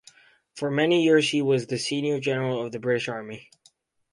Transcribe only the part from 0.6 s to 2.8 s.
many years he was the senior general of the